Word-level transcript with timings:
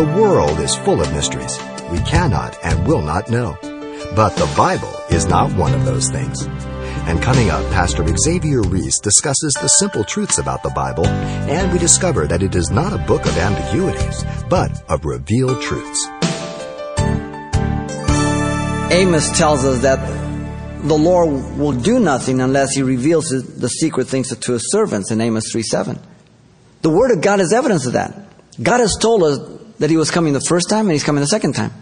The 0.00 0.16
world 0.18 0.58
is 0.60 0.74
full 0.76 1.02
of 1.02 1.12
mysteries 1.12 1.58
we 1.90 1.98
cannot 1.98 2.56
and 2.64 2.88
will 2.88 3.02
not 3.02 3.28
know. 3.28 3.58
But 4.16 4.30
the 4.30 4.50
Bible 4.56 4.94
is 5.10 5.26
not 5.26 5.52
one 5.58 5.74
of 5.74 5.84
those 5.84 6.08
things. 6.08 6.46
And 7.06 7.20
coming 7.20 7.50
up, 7.50 7.62
Pastor 7.70 8.06
Xavier 8.16 8.62
Reese 8.62 8.98
discusses 8.98 9.52
the 9.60 9.68
simple 9.68 10.02
truths 10.02 10.38
about 10.38 10.62
the 10.62 10.70
Bible, 10.70 11.06
and 11.06 11.70
we 11.70 11.78
discover 11.78 12.26
that 12.26 12.42
it 12.42 12.54
is 12.54 12.70
not 12.70 12.94
a 12.94 13.04
book 13.04 13.26
of 13.26 13.36
ambiguities, 13.36 14.24
but 14.48 14.82
of 14.88 15.04
revealed 15.04 15.60
truths. 15.60 16.06
Amos 18.90 19.36
tells 19.36 19.66
us 19.66 19.82
that 19.82 20.00
the 20.88 20.96
Lord 20.96 21.58
will 21.58 21.78
do 21.78 22.00
nothing 22.00 22.40
unless 22.40 22.74
he 22.74 22.82
reveals 22.82 23.28
the 23.28 23.68
secret 23.68 24.08
things 24.08 24.34
to 24.34 24.52
his 24.52 24.72
servants 24.72 25.10
in 25.10 25.20
Amos 25.20 25.52
3 25.52 25.62
7. 25.62 25.98
The 26.80 26.88
Word 26.88 27.10
of 27.10 27.20
God 27.20 27.40
is 27.40 27.52
evidence 27.52 27.84
of 27.84 27.92
that. 27.92 28.14
God 28.62 28.80
has 28.80 28.96
told 28.98 29.22
us 29.24 29.59
that 29.80 29.90
he 29.90 29.96
was 29.96 30.10
coming 30.10 30.32
the 30.32 30.40
first 30.40 30.68
time 30.68 30.86
and 30.86 30.92
he's 30.92 31.02
coming 31.02 31.20
the 31.20 31.26
second 31.26 31.54
time. 31.54 31.72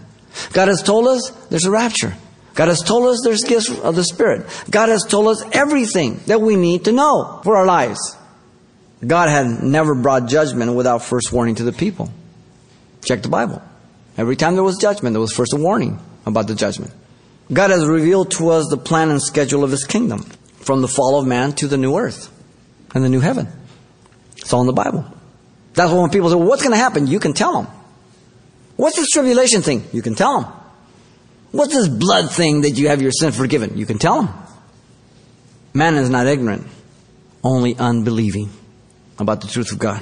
God 0.53 0.69
has 0.69 0.83
told 0.83 1.07
us 1.07 1.31
there's 1.51 1.67
a 1.67 1.71
rapture. 1.71 2.15
God 2.55 2.69
has 2.69 2.81
told 2.81 3.07
us 3.07 3.21
there's 3.23 3.43
gifts 3.45 3.71
of 3.71 3.95
the 3.95 4.05
Spirit. 4.05 4.47
God 4.71 4.89
has 4.89 5.05
told 5.05 5.29
us 5.29 5.45
everything 5.53 6.21
that 6.27 6.41
we 6.41 6.57
need 6.57 6.87
to 6.87 6.93
know 6.93 7.41
for 7.45 7.57
our 7.57 7.67
lives. 7.67 8.17
God 9.07 9.29
had 9.29 9.63
never 9.63 9.95
brought 9.95 10.27
judgment 10.27 10.75
without 10.75 11.03
first 11.03 11.33
warning 11.33 11.57
to 11.57 11.65
the 11.65 11.73
people. 11.73 12.11
Check 13.05 13.23
the 13.23 13.29
Bible. 13.29 13.63
Every 14.17 14.35
time 14.35 14.55
there 14.55 14.65
was 14.65 14.79
judgment, 14.79 15.15
there 15.15 15.21
was 15.21 15.33
first 15.33 15.53
a 15.53 15.57
warning 15.57 16.01
about 16.27 16.49
the 16.49 16.55
judgment. 16.55 16.93
God 17.53 17.71
has 17.71 17.87
revealed 17.87 18.33
to 18.33 18.51
us 18.51 18.67
the 18.69 18.77
plan 18.77 19.11
and 19.11 19.23
schedule 19.23 19.63
of 19.63 19.71
His 19.71 19.85
kingdom 19.85 20.23
from 20.57 20.83
the 20.83 20.89
fall 20.89 21.19
of 21.19 21.27
man 21.27 21.53
to 21.55 21.69
the 21.69 21.79
new 21.79 21.97
earth 21.97 22.29
and 22.95 23.05
the 23.05 23.09
new 23.09 23.21
heaven. 23.21 23.49
It's 24.37 24.53
all 24.53 24.61
in 24.61 24.67
the 24.67 24.73
Bible. 24.73 25.05
That's 25.75 25.93
why 25.93 26.01
when 26.01 26.11
people 26.11 26.29
say, 26.29 26.35
well, 26.35 26.49
what's 26.49 26.63
going 26.63 26.73
to 26.73 26.79
happen? 26.79 27.07
You 27.07 27.21
can 27.21 27.33
tell 27.33 27.63
them. 27.63 27.73
What's 28.79 28.95
this 28.95 29.09
tribulation 29.09 29.61
thing? 29.61 29.83
You 29.93 30.03
can 30.03 30.15
tell 30.15 30.41
them. 30.41 30.53
What's 31.51 31.75
this 31.75 31.89
blood 31.89 32.31
thing 32.31 32.61
that 32.61 32.79
you 32.79 32.87
have 32.87 33.03
your 33.03 33.11
sin 33.11 33.33
forgiven? 33.33 33.77
You 33.77 33.87
can 33.87 33.99
tell 33.99 34.23
them. 34.23 34.35
Man 35.75 35.97
is 35.97 36.09
not 36.09 36.29
ignorant, 36.29 36.65
only 37.43 37.77
unbelieving 37.77 38.51
about 39.19 39.41
the 39.41 39.49
truth 39.49 39.73
of 39.73 39.81
God. 39.81 40.01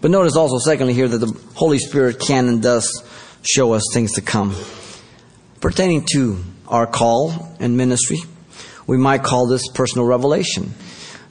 But 0.00 0.10
notice 0.10 0.36
also, 0.36 0.56
secondly, 0.56 0.94
here 0.94 1.06
that 1.06 1.18
the 1.18 1.38
Holy 1.52 1.76
Spirit 1.78 2.18
can 2.18 2.48
and 2.48 2.62
does 2.62 3.04
show 3.42 3.74
us 3.74 3.82
things 3.92 4.14
to 4.14 4.22
come. 4.22 4.56
Pertaining 5.60 6.06
to 6.14 6.42
our 6.68 6.86
call 6.86 7.56
and 7.60 7.76
ministry, 7.76 8.20
we 8.86 8.96
might 8.96 9.22
call 9.22 9.48
this 9.48 9.68
personal 9.68 10.06
revelation. 10.06 10.72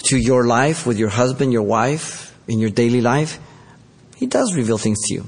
To 0.09 0.17
your 0.17 0.45
life, 0.45 0.85
with 0.85 0.99
your 0.99 1.09
husband, 1.09 1.51
your 1.51 1.63
wife, 1.63 2.37
in 2.47 2.59
your 2.59 2.69
daily 2.69 3.01
life, 3.01 3.39
He 4.15 4.27
does 4.27 4.55
reveal 4.55 4.77
things 4.77 4.99
to 5.07 5.15
you. 5.15 5.25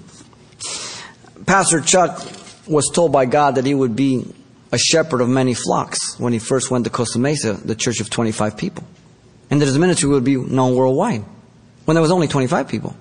Pastor 1.46 1.82
Chuck 1.82 2.26
was 2.68 2.90
told 2.94 3.12
by 3.12 3.26
God 3.26 3.56
that 3.56 3.66
he 3.66 3.74
would 3.74 3.96
be 3.96 4.26
a 4.72 4.78
shepherd 4.78 5.22
of 5.22 5.30
many 5.30 5.54
flocks 5.54 6.20
when 6.20 6.34
he 6.34 6.40
first 6.40 6.70
went 6.70 6.86
to 6.86 6.90
Costa 6.90 7.20
Mesa, 7.20 7.54
the 7.54 7.76
church 7.76 8.00
of 8.00 8.10
25 8.10 8.58
people. 8.58 8.84
And 9.50 9.62
that 9.62 9.66
his 9.66 9.78
ministry 9.78 10.10
would 10.10 10.26
be 10.26 10.36
known 10.36 10.76
worldwide 10.76 11.24
when 11.86 11.96
there 11.96 12.02
was 12.02 12.12
only 12.12 12.28
25 12.28 12.68
people. 12.68 12.96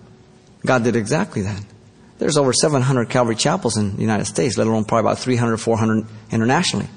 God 0.65 0.85
did 0.85 0.95
exactly 0.95 1.43
that. 1.43 1.61
There's 2.19 2.37
over 2.37 2.53
700 2.53 3.11
Calvary 3.11 3.35
chapels 3.35 3.77
in 3.77 3.97
the 3.97 4.01
United 4.01 4.27
States, 4.27 4.57
let 4.57 4.67
alone 4.67 4.85
probably 4.85 5.11
about 5.11 5.19
300, 5.19 5.59
400 5.59 6.07
internationally. 6.31 6.89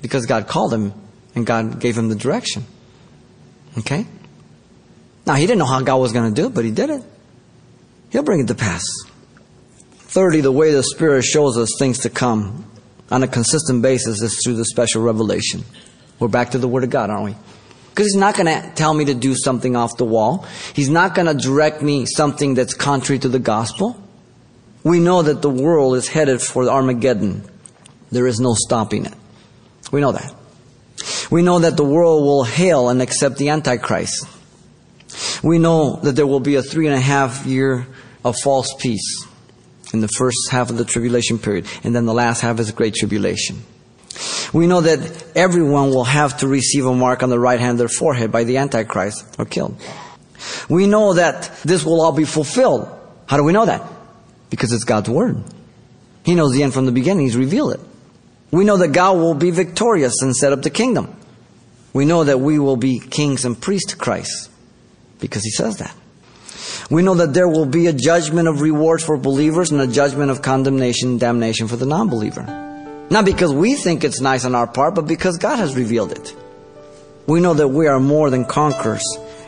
Because 0.00 0.26
God 0.26 0.48
called 0.48 0.72
him 0.72 0.92
and 1.34 1.46
God 1.46 1.80
gave 1.80 1.96
him 1.96 2.08
the 2.08 2.14
direction. 2.14 2.64
Okay? 3.78 4.06
Now, 5.26 5.34
he 5.34 5.46
didn't 5.46 5.58
know 5.58 5.66
how 5.66 5.80
God 5.82 5.96
was 5.96 6.12
going 6.12 6.32
to 6.32 6.40
do 6.40 6.48
it, 6.48 6.54
but 6.54 6.64
he 6.64 6.70
did 6.70 6.90
it. 6.90 7.02
He'll 8.10 8.22
bring 8.22 8.40
it 8.40 8.48
to 8.48 8.54
pass. 8.54 8.84
Thirdly, 10.06 10.40
the 10.40 10.52
way 10.52 10.72
the 10.72 10.84
Spirit 10.84 11.24
shows 11.24 11.58
us 11.58 11.70
things 11.78 11.98
to 12.00 12.10
come 12.10 12.64
on 13.10 13.22
a 13.22 13.28
consistent 13.28 13.82
basis 13.82 14.22
is 14.22 14.40
through 14.42 14.54
the 14.54 14.64
special 14.64 15.02
revelation. 15.02 15.64
We're 16.18 16.28
back 16.28 16.52
to 16.52 16.58
the 16.58 16.68
Word 16.68 16.84
of 16.84 16.90
God, 16.90 17.10
aren't 17.10 17.24
we? 17.24 17.34
Because 17.90 18.06
He's 18.06 18.16
not 18.16 18.36
going 18.36 18.46
to 18.46 18.72
tell 18.74 18.94
me 18.94 19.06
to 19.06 19.14
do 19.14 19.34
something 19.34 19.74
off 19.74 19.96
the 19.96 20.04
wall. 20.04 20.46
He's 20.74 20.88
not 20.88 21.14
going 21.14 21.26
to 21.26 21.34
direct 21.34 21.82
me 21.82 22.06
something 22.06 22.54
that's 22.54 22.72
contrary 22.72 23.18
to 23.20 23.28
the 23.28 23.38
gospel. 23.40 24.00
We 24.84 25.00
know 25.00 25.22
that 25.22 25.42
the 25.42 25.50
world 25.50 25.96
is 25.96 26.06
headed 26.08 26.40
for 26.40 26.68
Armageddon. 26.68 27.42
There 28.12 28.28
is 28.28 28.38
no 28.38 28.54
stopping 28.54 29.06
it. 29.06 29.14
We 29.90 30.00
know 30.00 30.12
that. 30.12 30.34
We 31.30 31.42
know 31.42 31.58
that 31.58 31.76
the 31.76 31.84
world 31.84 32.22
will 32.22 32.44
hail 32.44 32.88
and 32.88 33.02
accept 33.02 33.38
the 33.38 33.48
Antichrist. 33.48 34.28
We 35.42 35.58
know 35.58 35.96
that 35.96 36.12
there 36.12 36.26
will 36.26 36.40
be 36.40 36.54
a 36.54 36.62
three 36.62 36.86
and 36.86 36.94
a 36.94 37.00
half 37.00 37.44
year 37.44 37.86
of 38.24 38.36
false 38.38 38.72
peace 38.78 39.25
in 39.92 40.00
the 40.00 40.08
first 40.08 40.50
half 40.50 40.70
of 40.70 40.76
the 40.76 40.84
tribulation 40.84 41.38
period, 41.38 41.66
and 41.84 41.94
then 41.94 42.06
the 42.06 42.14
last 42.14 42.40
half 42.40 42.58
is 42.60 42.68
the 42.68 42.72
great 42.72 42.94
tribulation. 42.94 43.62
We 44.52 44.66
know 44.66 44.80
that 44.80 45.24
everyone 45.36 45.90
will 45.90 46.04
have 46.04 46.38
to 46.38 46.48
receive 46.48 46.86
a 46.86 46.94
mark 46.94 47.22
on 47.22 47.30
the 47.30 47.38
right 47.38 47.60
hand 47.60 47.72
of 47.72 47.78
their 47.78 47.88
forehead 47.88 48.32
by 48.32 48.44
the 48.44 48.56
Antichrist 48.58 49.36
or 49.38 49.44
killed. 49.44 49.76
We 50.68 50.86
know 50.86 51.14
that 51.14 51.50
this 51.64 51.84
will 51.84 52.00
all 52.00 52.12
be 52.12 52.24
fulfilled. 52.24 52.88
How 53.26 53.36
do 53.36 53.44
we 53.44 53.52
know 53.52 53.66
that? 53.66 53.82
Because 54.50 54.72
it's 54.72 54.84
God's 54.84 55.10
Word. 55.10 55.42
He 56.24 56.34
knows 56.34 56.54
the 56.54 56.62
end 56.62 56.74
from 56.74 56.86
the 56.86 56.92
beginning. 56.92 57.26
He's 57.26 57.36
revealed 57.36 57.74
it. 57.74 57.80
We 58.50 58.64
know 58.64 58.76
that 58.78 58.88
God 58.88 59.16
will 59.16 59.34
be 59.34 59.50
victorious 59.50 60.22
and 60.22 60.34
set 60.34 60.52
up 60.52 60.62
the 60.62 60.70
kingdom. 60.70 61.14
We 61.92 62.04
know 62.04 62.24
that 62.24 62.40
we 62.40 62.58
will 62.58 62.76
be 62.76 62.98
kings 62.98 63.44
and 63.44 63.60
priests 63.60 63.92
to 63.92 63.96
Christ 63.96 64.50
because 65.20 65.42
He 65.42 65.50
says 65.50 65.78
that. 65.78 65.94
We 66.88 67.02
know 67.02 67.14
that 67.14 67.34
there 67.34 67.48
will 67.48 67.66
be 67.66 67.88
a 67.88 67.92
judgment 67.92 68.46
of 68.46 68.60
rewards 68.60 69.02
for 69.02 69.16
believers 69.16 69.72
and 69.72 69.80
a 69.80 69.86
judgment 69.86 70.30
of 70.30 70.42
condemnation 70.42 71.10
and 71.10 71.20
damnation 71.20 71.66
for 71.66 71.76
the 71.76 71.86
non 71.86 72.08
believer. 72.08 72.44
Not 73.10 73.24
because 73.24 73.52
we 73.52 73.74
think 73.74 74.04
it's 74.04 74.20
nice 74.20 74.44
on 74.44 74.54
our 74.54 74.66
part, 74.66 74.94
but 74.94 75.06
because 75.06 75.38
God 75.38 75.56
has 75.56 75.74
revealed 75.74 76.12
it. 76.12 76.34
We 77.26 77.40
know 77.40 77.54
that 77.54 77.68
we 77.68 77.88
are 77.88 77.98
more 77.98 78.30
than 78.30 78.44
conquerors 78.44 79.04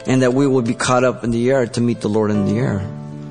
and 0.07 0.23
that 0.23 0.35
we 0.35 0.47
will 0.47 0.63
be 0.63 0.75
caught 0.75 1.05
up 1.05 1.23
in 1.23 1.31
the 1.31 1.51
air 1.51 1.67
to 1.67 1.81
meet 1.81 2.01
the 2.01 2.09
Lord 2.09 2.31
in 2.31 2.47
the 2.47 2.59
air 2.59 2.79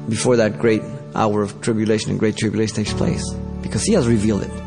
before 0.08 0.38
that 0.38 0.60
great 0.60 0.84
hour 1.14 1.42
of 1.42 1.60
tribulation 1.62 2.12
and 2.12 2.20
great 2.20 2.38
tribulation 2.38 2.76
takes 2.76 2.94
place 2.94 3.24
because 3.62 3.84
He 3.84 3.94
has 3.94 4.08
revealed 4.08 4.44
it. 4.44 4.67